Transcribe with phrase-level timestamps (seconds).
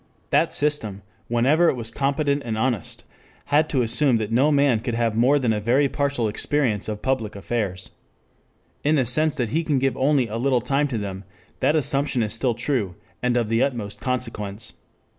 [0.31, 3.03] That system, whenever it was competent and honest,
[3.53, 7.03] had to assume that no man could have more than a very partial experience of
[7.03, 7.91] public affairs.
[8.83, 11.23] In the sense that he can give only a little time to them,
[11.59, 14.73] that assumption is still true, and of the utmost consequence.